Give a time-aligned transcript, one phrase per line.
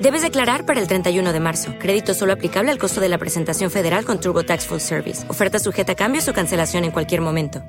[0.00, 1.72] Debes declarar para el 31 de marzo.
[1.78, 5.28] Crédito solo aplicable al costo de la presentación federal con TurboTax Full Service.
[5.28, 7.62] Oferta sujeta a cambios o cancelación en cualquier momento.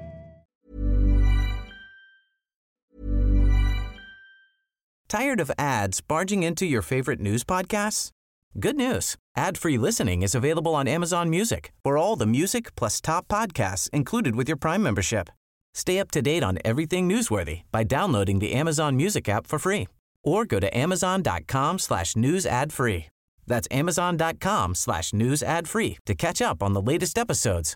[5.08, 8.12] Tired of ads barging into your favorite news podcasts?
[8.60, 9.16] Good news.
[9.36, 11.72] Ad-free listening is available on Amazon Music.
[11.84, 15.30] For all the music plus top podcasts included with your Prime membership.
[15.74, 19.88] Stay up to date on everything newsworthy by downloading the Amazon Music app for free
[20.24, 23.08] or go to amazon.com slash news ad free.
[23.48, 27.76] That's amazon.com slash news ad free to catch up on the latest episodes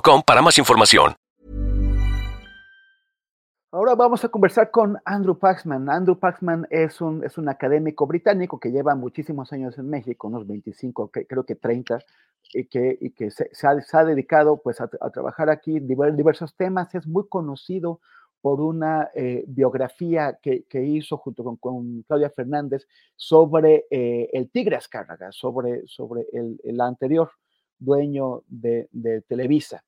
[0.00, 1.14] para más información.
[3.74, 5.88] Ahora vamos a conversar con Andrew Paxman.
[5.88, 10.46] Andrew Paxman es un, es un académico británico que lleva muchísimos años en México, unos
[10.46, 11.98] 25, creo que 30,
[12.52, 16.94] y que, y que se, ha, dedicado pues, a, a, trabajar aquí en diversos temas.
[16.94, 18.00] Es muy conocido
[18.42, 22.86] por una eh, biografía que, que, hizo junto con, con, Claudia Fernández
[23.16, 27.30] sobre eh, el Tigre Azcárraga, sobre, sobre el, el anterior
[27.84, 28.88] dueño de,
[29.28, 29.84] Televisa.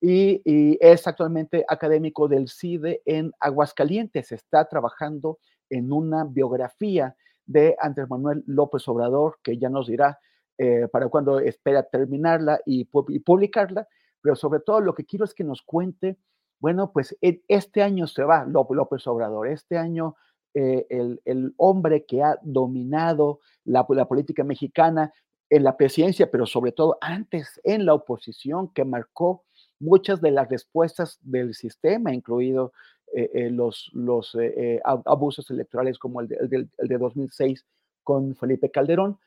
[0.00, 0.42] Y,
[0.80, 4.32] es actualmente académico del CIDE en Aguascalientes.
[4.32, 5.38] Está trabajando
[5.70, 7.16] en una biografía
[7.46, 10.18] de Andrés Manuel López Obrador, que ya nos dirá
[10.58, 13.88] eh, para cuándo espera terminarla y, publicarla,
[14.20, 16.18] pero sobre todo lo que quiero es que nos cuente,
[16.60, 20.16] bueno, pues este año se va López Obrador, este año
[20.54, 25.12] eh, el, el, hombre que ha dominado la política mexicana
[25.50, 29.44] en la presidencia, pero sobre todo antes en la oposición, que marcó
[29.80, 32.72] muchas de las respuestas del sistema, incluido
[33.14, 37.64] eh, eh, los, los eh, abusos electorales como el de, de, el de, 2006
[38.02, 39.18] con Felipe Calderón,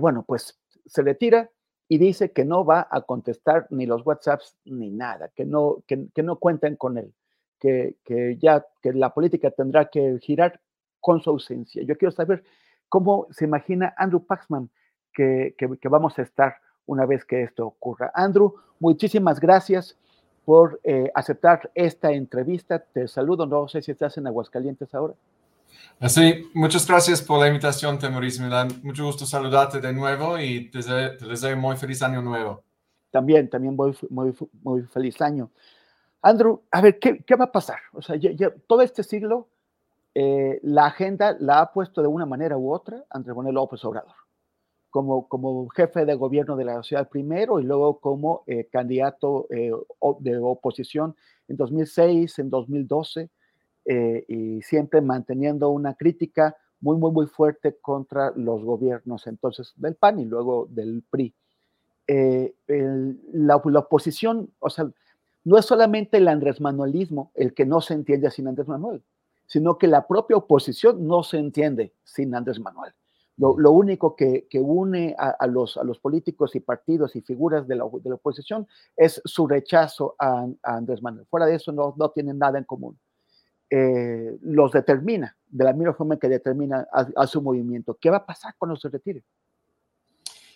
[0.00, 1.48] bueno, pues se retira
[1.88, 6.22] y dice que no va a contestar ni los WhatsApps ni nada, que no, que,
[6.22, 7.14] no cuenten con él,
[7.60, 10.60] que, que ya que la política tendrá que girar
[11.00, 11.84] con su ausencia.
[11.84, 12.42] Yo quiero saber
[12.88, 14.70] cómo se imagina Andrew Paxman
[15.16, 18.12] que, que, que vamos a estar una vez que esto ocurra.
[18.14, 19.96] Andrew, muchísimas gracias
[20.44, 22.78] por eh, aceptar esta entrevista.
[22.78, 25.14] Te saludo, no sé si estás en Aguascalientes ahora.
[26.06, 28.38] Sí, muchas gracias por la invitación, Temoris.
[28.38, 32.62] Me da mucho gusto saludarte de nuevo y te, te deseo muy feliz año nuevo.
[33.10, 35.50] También, también muy, muy, muy feliz año.
[36.20, 37.78] Andrew, a ver, ¿qué, qué va a pasar?
[37.92, 39.48] O sea, ya, ya, todo este siglo,
[40.14, 44.26] eh, la agenda la ha puesto de una manera u otra Andrés Manuel López Obrador
[44.96, 49.70] como, como jefe de gobierno de la ciudad primero y luego como eh, candidato eh,
[50.20, 51.14] de oposición
[51.48, 53.28] en 2006, en 2012,
[53.84, 59.96] eh, y siempre manteniendo una crítica muy, muy, muy fuerte contra los gobiernos entonces del
[59.96, 61.34] PAN y luego del PRI.
[62.06, 64.90] El, la, la, oposición, o sea,
[65.44, 69.02] no es solamente el Andrés Manuelismo el que no se entiende sin Andrés Manuel,
[69.44, 72.94] sino que la propia oposición no se entiende sin Andrés Manuel.
[73.38, 77.20] Lo, lo único que, que une a, a, los, a, los, políticos y partidos y
[77.20, 78.66] figuras de la, de la oposición
[78.96, 81.26] es su rechazo a, a, Andrés Manuel.
[81.26, 82.98] Fuera de eso no, no tienen nada en común.
[83.68, 87.98] Eh, los determina, de la misma forma que determina a, su movimiento.
[88.00, 89.24] ¿Qué va a pasar cuando se retire?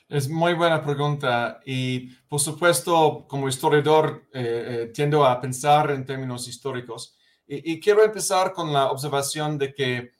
[0.08, 6.04] Es muy buena pregunta y por supuesto como historiador eh, eh, tiendo a pensar en
[6.04, 7.16] términos históricos
[7.46, 10.10] y, y, quiero empezar con la observación de que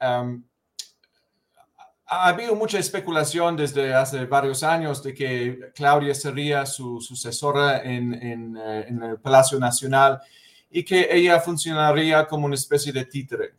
[0.00, 0.44] um,
[2.10, 8.56] ha habido mucha especulación desde hace varios años de que Claudia sería su sucesora en,
[8.56, 10.18] eh, el Palacio Nacional
[10.70, 13.54] y que ella funcionaría como una especie de títere.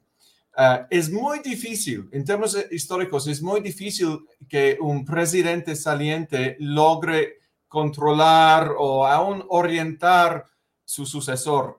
[0.58, 7.38] Ah, es muy difícil, en términos históricos, es muy difícil que un presidente saliente logre
[7.68, 10.46] controlar o aún orientar
[10.84, 11.79] su sucesor.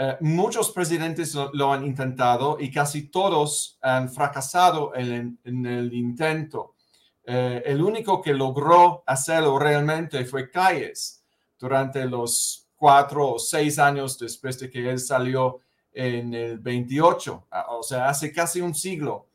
[0.00, 6.76] Eh, muchos presidentes lo, han intentado y casi todos han fracasado en, el intento.
[7.24, 11.24] Eh, el único que logró hacerlo realmente fue Calles
[11.58, 15.62] durante los cuatro o seis años después de que él salió
[15.92, 19.26] en el 28, ah, o sea, hace casi un siglo.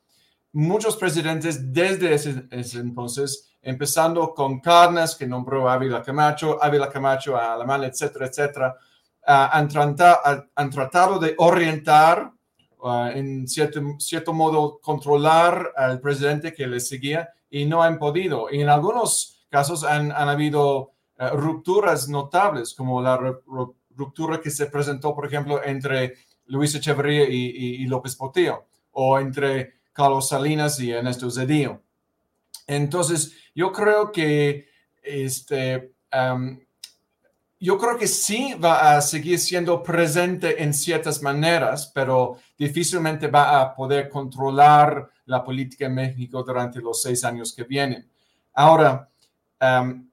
[0.54, 2.48] Muchos presidentes desde ese,
[2.80, 8.78] entonces, empezando con Carnes, que nombró a Ávila Camacho, Ávila Camacho a Alemán, etcétera, etcétera,
[9.26, 12.32] han, tratado, de orientar,
[13.14, 18.48] en cierto, cierto modo, controlar al presidente que le seguía y no han podido.
[18.52, 23.18] Y en algunos casos han, habido eh, rupturas notables, como la
[23.92, 26.16] ruptura que se presentó, por ejemplo, entre
[26.48, 31.82] Luis Echeverría y, López Portillo, o entre Carlos Salinas y Ernesto Zedillo.
[32.66, 34.68] Entonces, yo creo que
[35.04, 35.94] este,
[37.64, 43.62] yo creo que sí va a seguir siendo presente en ciertas maneras, pero difícilmente va
[43.62, 48.06] a poder controlar la política en México durante los seis años que vienen.
[48.54, 49.10] Ahora,
[49.62, 50.10] um,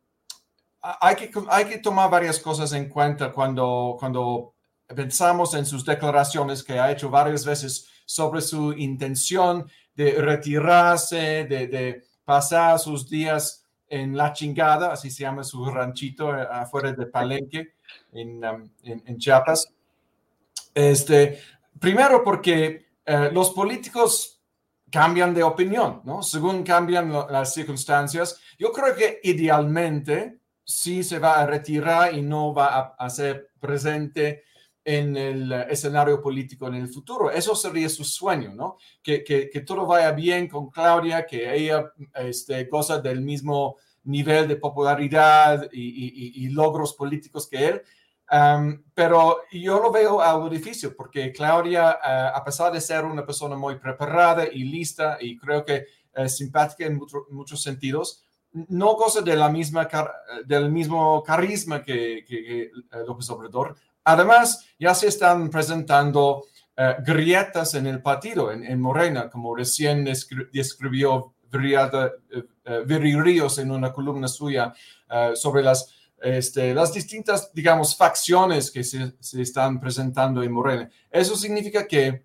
[0.81, 4.55] hay, que, hay que tomar varias cosas en cuenta cuando, cuando
[4.87, 11.67] pensamos en sus declaraciones que ha hecho varias veces sobre su intención de retirarse, de,
[11.67, 17.07] de pasar sus días en La Chingada, así se llama su ranchito eh, afuera de
[17.07, 17.75] Palenque,
[18.13, 19.75] en, um, en, Chiapas.
[20.73, 21.41] Este,
[21.79, 24.41] primero porque eh, los políticos
[24.91, 26.23] cambian de opinión, ¿no?
[26.23, 28.41] Según cambian las circunstancias.
[28.59, 34.45] Yo creo que idealmente sí se va a retirar y no va a, ser presente
[34.85, 37.31] en el escenario político en el futuro.
[37.31, 38.77] Eso sería su sueño, ¿no?
[39.03, 44.49] Que, que, que todo vaya bien con Claudia, que ella este, goza del mismo nivel
[44.49, 47.83] de popularidad y, logros políticos que él.
[48.95, 53.57] pero yo lo veo algo difícil porque Claudia, eh, a pesar de ser una persona
[53.57, 55.87] muy preparada y lista y creo que
[56.27, 57.01] simpática en
[57.31, 59.89] muchos sentidos, no goza de la misma
[60.45, 62.71] del mismo carisma que, que, eh,
[63.07, 63.77] López Obrador.
[64.13, 66.45] Además, ya se están presentando
[66.77, 71.35] eh, grietas en el partido, en, Morena, como recién describió
[72.87, 74.73] Viri Ríos en una columna suya
[75.11, 80.91] eh, sobre las, este, las distintas, digamos, facciones que se, se, están presentando en Morena.
[81.11, 82.25] Eso significa que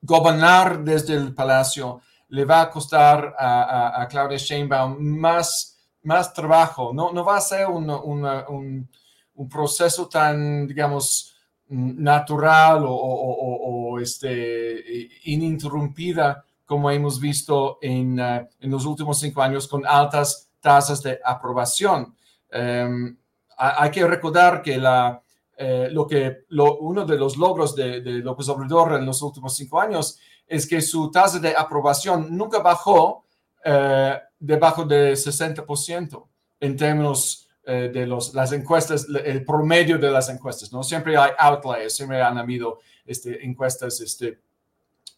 [0.00, 6.92] gobernar desde el palacio le va a costar a, a, Claudia Sheinbaum más, más trabajo.
[6.92, 8.88] No, no va a ser un, un,
[9.36, 11.34] un proceso tan, digamos,
[11.68, 19.86] natural o, este, ininterrumpida como hemos visto en, eh, en los últimos cinco años con
[19.86, 22.14] altas tasas de aprobación.
[22.50, 23.16] Em,
[23.56, 25.22] hay que recordar que la,
[25.56, 29.56] eh, lo que lo, uno de los logros de, de, López Obrador en los últimos
[29.56, 33.24] cinco años es que su tasa de aprobación nunca bajó
[33.64, 36.26] eh, debajo de 60%
[36.60, 40.72] en términos de los, las encuestas, el promedio de las encuestas.
[40.72, 40.84] ¿no?
[40.84, 44.38] Siempre hay outliers, siempre han habido este, encuestas este,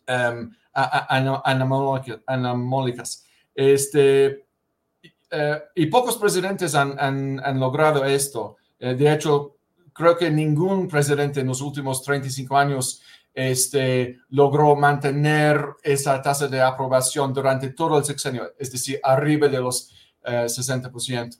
[0.08, 0.50] um,
[2.26, 3.24] anamólicas.
[3.54, 4.46] Este,
[5.30, 8.56] eh, y pocos presidentes han, logrado esto.
[8.78, 9.56] Eh, de hecho,
[9.92, 13.02] creo que ningún presidente en los últimos 35 años
[13.34, 19.60] este, logró mantener esa tasa de aprobación durante todo el sexenio, es decir, arriba de
[19.60, 19.92] los
[20.24, 21.38] 60%.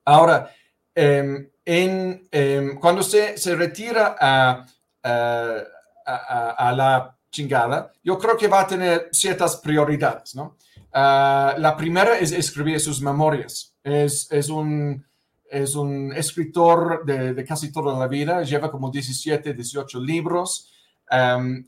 [0.00, 0.50] Eh, Ahora,
[0.94, 4.66] em, en, em, cuando se, se retira a,
[5.02, 10.56] a la chingada, yo creo que va a tener ciertas prioridades, ¿no?
[10.92, 13.76] Ah, la primera es escribir sus memorias.
[13.82, 15.04] Es, es, un,
[15.48, 20.72] es un escritor de, casi toda la vida, lleva como 17, 18 libros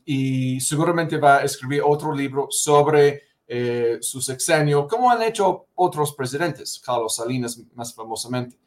[0.05, 6.13] y seguramente va a escribir otro libro sobre eh, su sexenio, como han hecho otros
[6.13, 8.57] presidentes, Carlos Salinas más famosamente,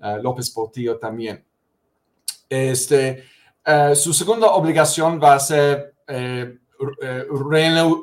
[0.00, 1.44] ah, López Portillo también.
[2.48, 3.24] Este,
[3.64, 6.58] ah, su segunda obligación va a ser eh,
[7.02, 7.24] eh,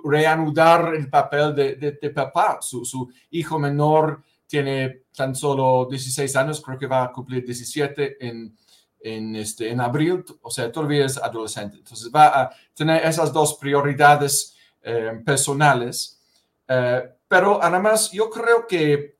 [0.04, 2.58] reanudar el papel de, papá.
[2.62, 8.56] Su, hijo menor tiene tan solo 16 años, creo que va a cumplir 17 en,
[9.00, 11.78] en, este, en abril, o sea, todavía es adolescente.
[11.78, 16.20] Entonces va a tener esas dos prioridades eh, personales.
[16.68, 19.18] Eh, pero además yo creo que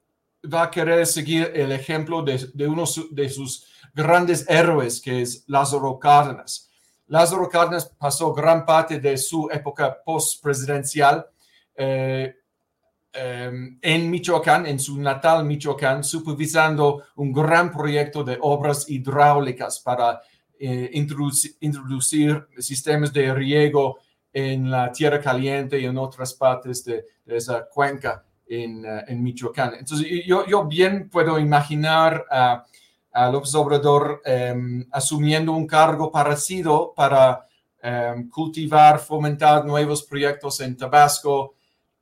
[0.52, 5.44] va a querer seguir el ejemplo de, de uno de sus grandes héroes, que es
[5.48, 6.70] Lázaro Cárdenas.
[7.08, 11.26] Lázaro Cárdenas pasó gran parte de su época post-presidencial
[11.76, 12.36] eh,
[13.14, 20.22] em, en Michoacán, en su natal Michoacán, supervisando un gran proyecto de obras hidráulicas para
[20.60, 24.00] eh, introducir, sistemas de riego
[24.34, 29.76] en la tierra caliente y en otras partes de, esa cuenca en, eh, en, Michoacán.
[29.76, 32.66] Entonces, yo, yo bien puedo imaginar a
[33.14, 37.48] a López Obrador em, asumiendo un cargo parecido para
[37.82, 41.54] em, cultivar, fomentar nuevos proyectos en Tabasco,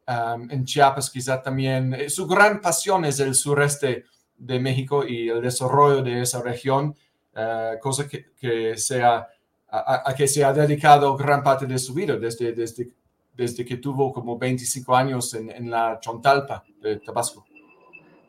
[0.07, 1.93] em, en Chiapas quizá también.
[1.93, 4.05] Eh, su gran pasión es el sureste
[4.37, 6.95] de México y el desarrollo de esa región,
[7.35, 9.27] eh, cosa que, que sea,
[9.71, 12.89] a, que se ha dedicado gran parte de su vida desde, desde,
[13.33, 17.45] desde que tuvo como 25 años en, en la Chontalpa de Tabasco.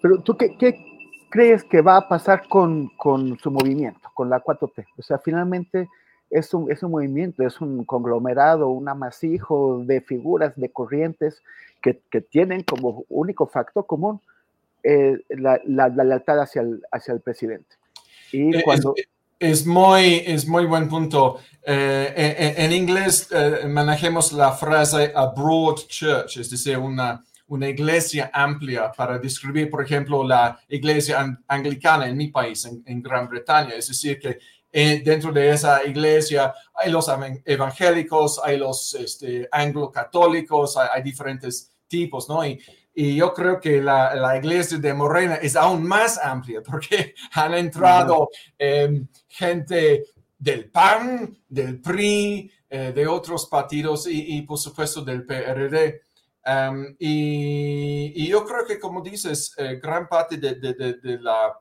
[0.00, 0.76] Pero tú, ¿qué, qué,
[1.30, 4.86] crees que va a pasar con, con su movimiento, con la 4T?
[4.98, 5.88] O sea, finalmente
[6.30, 11.42] es un, es un movimiento, es un conglomerado, un amasijo de figuras, de corrientes
[11.80, 14.20] que, que tienen como único factor común
[14.84, 17.76] eh, la, la, lealtad hacia el, hacia el presidente.
[18.32, 18.94] Y eh, cuando...
[19.42, 21.40] Es, muy, es muy buen punto.
[21.64, 23.28] Eh, en, en, inglés
[23.66, 27.22] manejemos la frase a broad church, es decir, una,
[27.52, 33.28] una iglesia amplia para describir, por ejemplo, la iglesia anglicana en mi país, en, Gran
[33.28, 33.74] Bretaña.
[33.74, 34.38] Es decir, que
[34.72, 37.10] eh, dentro de esa iglesia hay los
[37.44, 42.42] evangélicos, hay los este, anglo-católicos, hay, diferentes tipos, ¿no?
[42.94, 47.54] Y yo creo que la, la, iglesia de Morena es aún más amplia porque han
[47.54, 50.04] entrado em, gente
[50.38, 56.02] del PAN, del PRI, eh, de otros partidos y, y, por supuesto del PRD.
[56.44, 61.56] Em, y, yo creo que, como dices, eh, gran parte de, de, la,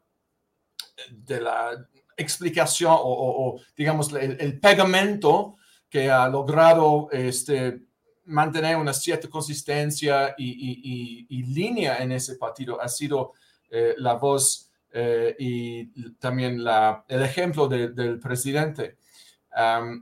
[1.11, 5.57] de la explicación o, digamos, el, pegamento
[5.89, 7.81] que ha logrado este,
[8.25, 13.33] mantener una cierta consistencia y, línea en ese partido ha sido
[13.69, 16.63] eh, la voz eh, y también
[17.07, 18.97] el ejemplo del presidente.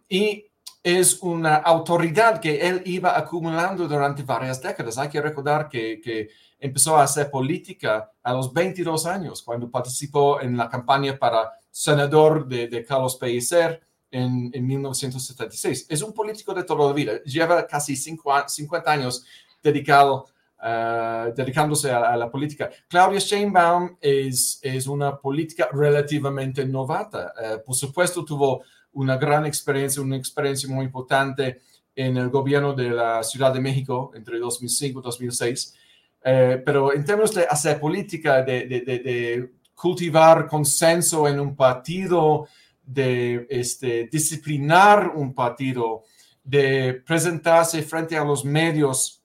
[0.09, 0.49] Y
[0.83, 4.97] es una autoridad que él iba acumulando durante varias décadas.
[4.97, 6.29] Hay que recordar que,
[6.61, 12.45] empezó a hacer política a los 22 años, cuando participó en la campaña para senador
[12.47, 15.87] de, Carlos Pellicer en, 1976.
[15.89, 17.23] Es un político de toda la vida.
[17.23, 19.25] Lleva casi 50 años
[19.61, 20.25] dedicado,
[20.61, 22.69] uh, dedicándose a, la política.
[22.87, 27.33] Claudia Sheinbaum es, es una política relativamente novata.
[27.37, 28.63] Uh, por supuesto, tuvo
[28.93, 31.61] una gran experiencia, una experiencia muy importante
[31.95, 35.75] en el gobierno de la Ciudad de México entre 2005 y 2006.
[36.23, 42.47] Eh, pero en términos de hacer política, de, de, de, cultivar consenso en un partido,
[42.91, 46.03] de este, disciplinar un partido,
[46.43, 49.21] de presentarse frente a los medios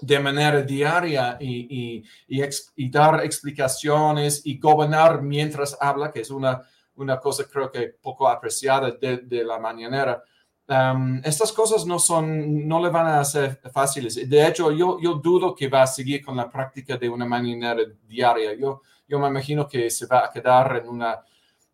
[0.00, 2.42] de manera diaria y, y,
[2.76, 6.62] y dar explicaciones y gobernar mientras habla, que es una
[7.00, 10.22] una cosa creo que poco apreciada de, la mañanera.
[10.68, 14.28] Um, estas cosas no son, no le van a ser fáciles.
[14.28, 17.82] De hecho, yo, yo dudo que va a seguir con la práctica de una mañanera
[18.06, 18.54] diaria.
[18.54, 21.20] Yo, yo me imagino que se va a quedar en una,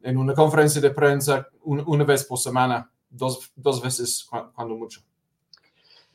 [0.07, 5.01] en una conferencia de prensa una vez por semana, dos, dos veces cuando, mucho.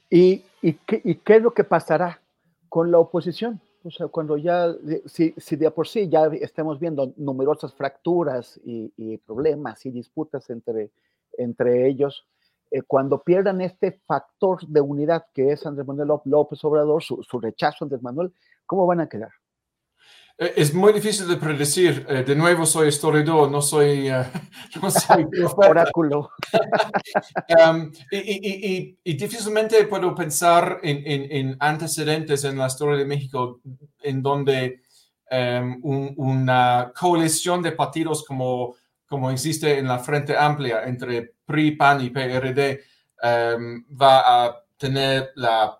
[0.09, 2.21] ¿Y, y, qué, ¿Y qué es lo que pasará
[2.69, 3.59] con la oposición?
[3.83, 4.73] O sea, cuando ya,
[5.07, 10.91] si, si de por sí ya estamos viendo numerosas fracturas y, problemas y disputas entre,
[11.37, 12.25] entre ellos,
[12.71, 17.41] eh, cuando pierdan este factor de unidad que es Andrés Manuel López Obrador, su, su
[17.41, 18.31] rechazo a Andrés Manuel,
[18.65, 19.31] ¿cómo van a quedar?
[20.41, 22.03] Eh, es muy difícil de predecir.
[22.09, 24.23] Eh, de nuevo, soy historiador, no soy, uh,
[24.81, 26.31] no soy oráculo.
[27.69, 33.05] um, y, y, y, difícilmente puedo pensar en, en, en, antecedentes en la historia de
[33.05, 33.61] México
[34.01, 34.81] en donde
[35.29, 35.79] um,
[36.17, 38.75] una coalición de partidos como,
[39.07, 42.81] como existe en la Frente Amplia entre PRI, PAN y PRD
[43.21, 45.79] um, va a tener la,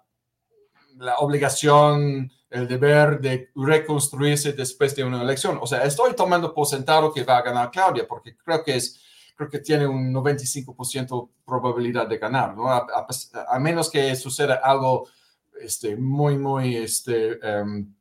[0.97, 5.57] la obligación el deber de reconstruirse después de una elección.
[5.61, 9.01] O sea, estoy tomando por sentado que va a ganar Claudia, porque creo que es
[9.35, 12.69] creo que tiene un 95% probabilidad de ganar, ¿no?
[12.69, 15.07] A, menos que suceda algo
[15.59, 17.91] este, muy, muy este, em,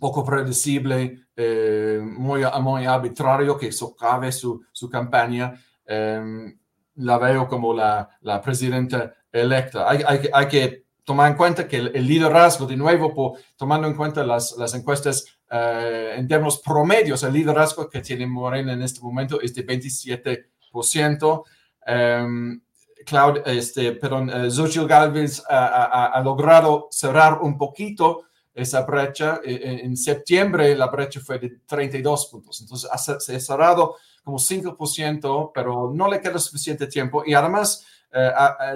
[0.00, 5.54] poco predecible, eh, muy, muy arbitrario, que socave su, su campaña.
[5.84, 6.58] Em,
[6.96, 9.88] la veo como la, la presidenta electa.
[9.88, 10.02] Hay,
[10.32, 14.56] hay que tomar en cuenta que el, liderazgo, de nuevo, por, tomando en cuenta las,
[14.58, 19.54] las encuestas eh, en términos promedios, el liderazgo que tiene Morena en este momento es
[19.54, 21.44] de 27%.
[21.88, 22.60] Um,
[23.06, 29.40] Cloud, este, perdón, Xochitl Galvez ha, logrado cerrar un poquito esa brecha.
[29.44, 33.94] E, e, en, septiembre la brecha fue de 32 puntos, entonces se ha cerrado
[34.24, 37.95] como 5%, pero no le queda suficiente tiempo y además eh,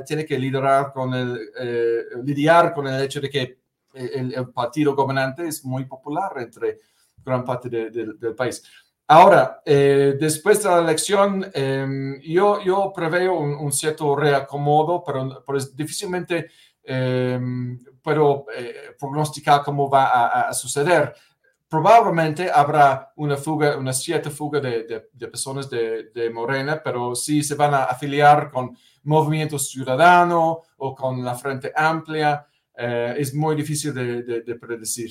[0.06, 3.58] tiene que liderar con el, eh, lidiar con el hecho de que
[3.94, 6.80] el, partido gobernante es muy popular entre
[7.24, 8.62] gran parte del país.
[9.08, 15.58] Ahora, eh, después de la elección, em, yo, yo preveo un, cierto reacomodo, pero, pero
[15.74, 16.50] difícilmente
[16.84, 18.46] em, puedo
[18.98, 21.12] prognosticar cómo va a, suceder
[21.70, 27.72] probablemente habrá una fuga, una cierta fuga de, personas de, Morena, pero si se van
[27.74, 32.44] a afiliar con Movimiento Ciudadano o con la Frente Amplia,
[32.76, 35.10] eh, es muy difícil de, predecir.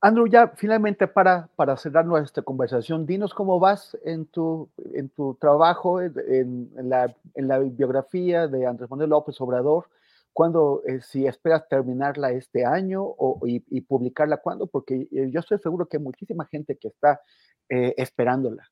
[0.00, 5.34] Andrew, ya finalmente para, para cerrar nuestra conversación, dinos cómo vas en tu, en tu
[5.34, 9.90] trabajo, en, la, en la biografía de Andrés Manuel López Obrador
[10.38, 15.58] cuándo, eh, si esperas terminarla este año o, y, publicarla cuándo, porque eh, yo estoy
[15.58, 17.20] seguro que hay muchísima gente que está
[17.68, 18.62] eh, esperándola.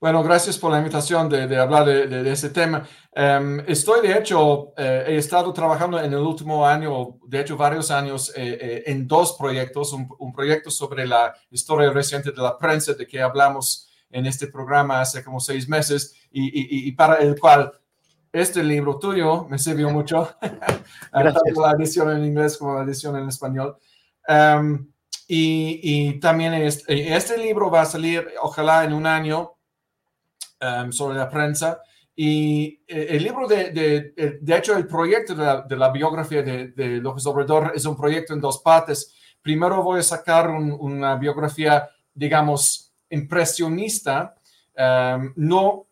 [0.00, 2.86] Bueno, gracias por la invitación de, hablar de, ese tema.
[3.12, 8.32] Em, estoy, de hecho, he estado trabajando en el último año, de hecho, varios años,
[8.36, 9.92] en dos proyectos.
[9.92, 15.00] Un, proyecto sobre la historia reciente de la prensa, de que hablamos en este programa
[15.00, 17.72] hace como seis meses, y, y para el cual
[18.32, 20.28] este libro tuyo me sirvió mucho,
[21.12, 23.76] tanto la edición en inglés como la edición en español.
[24.26, 24.86] Em,
[25.28, 29.54] y, también este, este, libro va a salir, ojalá, en un año
[30.60, 31.80] em, sobre la prensa.
[32.14, 36.96] Y eh, el libro, de, de, de hecho, el proyecto de la, biografía de, de,
[36.98, 39.14] López Obrador es un proyecto en dos partes.
[39.42, 44.34] Primero voy a sacar una biografía, digamos, impresionista,
[44.74, 45.86] em, no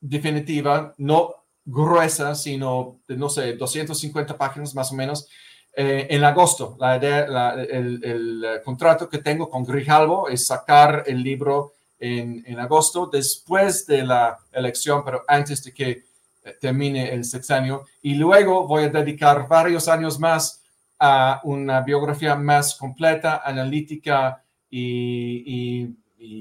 [0.00, 1.37] definitiva, no
[1.68, 5.28] gruesa, sino, no sé, 250 páginas más o menos,
[5.74, 6.76] eh, en agosto.
[6.80, 13.06] La el, eh, contrato que tengo con Grijalvo es sacar el libro en, en, agosto,
[13.06, 17.84] después de la elección, pero antes de que eh, termine el sexenio.
[18.02, 20.62] Y luego voy a dedicar varios años más
[20.98, 25.94] a una biografía más completa, analítica y,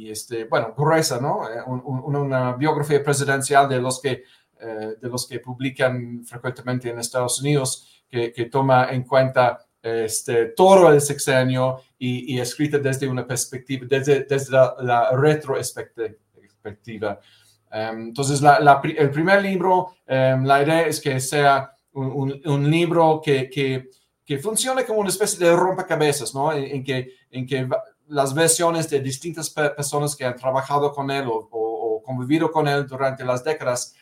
[0.09, 1.41] este, bueno, gruesa, ¿no?
[1.67, 4.23] una biografía presidencial de los que
[4.59, 10.91] eh, de los que publican frecuentemente en Estados Unidos, que, toma en cuenta este, todo
[10.91, 17.19] el sexenio y, y escrita desde una perspectiva, desde, desde la, retrospectiva.
[17.71, 23.89] Em, entonces, el primer libro, em, la idea es que sea un, libro que, que,
[24.25, 26.51] que, funcione como una especie de rompecabezas, ¿no?
[26.53, 27.67] En, que, en que
[28.07, 31.67] las versiones de distintas personas que han trabajado con él o
[32.07, 33.93] convivido con él durante las décadas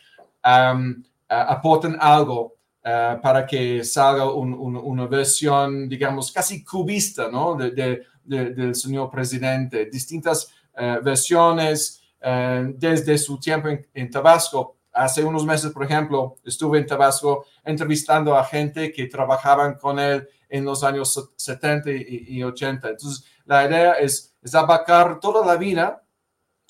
[0.45, 2.55] um, aporten algo
[2.85, 7.55] uh, para que salga una versión, digamos, casi cubista, ¿no?
[7.55, 9.85] De, del señor presidente.
[9.85, 14.77] Distintas uh, versiones uh, desde su tiempo en, Tabasco.
[14.91, 20.27] Hace unos meses, por ejemplo, estuve en Tabasco entrevistando a gente que trabajaban con él
[20.47, 22.89] en los años 70 y, 80.
[22.89, 26.01] Entonces, la idea es, es abarcar toda la vida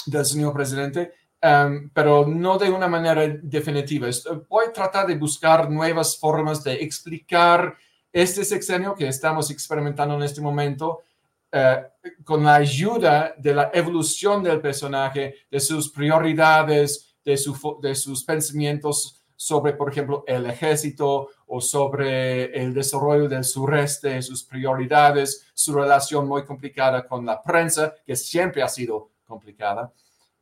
[0.08, 1.14] del señor presidente
[1.48, 4.08] Em, pero no de una manera definitiva.
[4.50, 7.78] Voy a tratar de buscar nuevas formas de explicar
[8.12, 11.04] este sexenio que estamos experimentando en este momento
[11.52, 11.84] eh,
[12.24, 17.40] con la ayuda de la evolución del personaje, de sus prioridades, de,
[17.82, 24.44] de sus pensamientos sobre, por ejemplo, el ejército o sobre el desarrollo del sureste, sus
[24.44, 29.94] prioridades, su relación muy complicada con la prensa, que siempre ha sido complicada.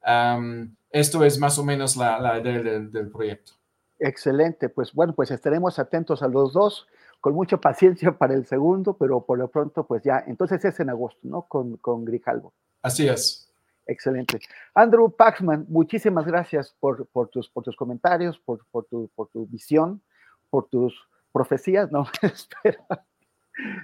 [0.05, 3.53] Em, esto es más o menos la, idea del, proyecto.
[3.99, 6.87] Excelente, pues bueno, pues estaremos atentos a los dos,
[7.19, 10.89] con mucha paciencia para el segundo, pero por lo pronto, pues ya, entonces es en
[10.89, 11.41] agosto, ¿no?
[11.43, 12.53] Con, con Grijalvo.
[12.81, 13.51] Así es.
[13.85, 14.39] Excelente.
[14.73, 19.45] Andrew Paxman, muchísimas gracias por, por, tus, por tus comentarios, por, por, tu, por tu
[19.47, 20.01] visión,
[20.49, 20.93] por tus
[21.33, 23.05] profecías, no, espera.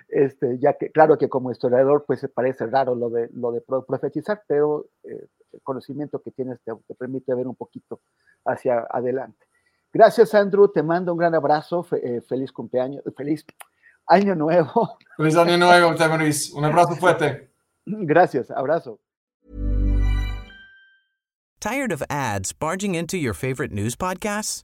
[0.07, 3.61] Este, ya que, claro que como historiador, pues se parece raro lo de, lo de
[3.61, 8.01] profetizar, pero eh, el conocimiento que tienes te, permite ver un poquito
[8.45, 9.45] hacia adelante.
[9.91, 10.67] Gracias, Andrew.
[10.71, 11.85] Te mando un gran abrazo.
[11.91, 13.03] Eh, feliz cumpleaños.
[13.15, 13.45] Feliz
[14.07, 14.97] año nuevo.
[15.17, 16.51] Feliz año nuevo, Luis.
[16.53, 17.51] Un abrazo fuerte.
[17.85, 18.51] Gracias.
[18.51, 18.99] Abrazo.
[21.59, 24.63] Tired of ads barging into your favorite news podcasts?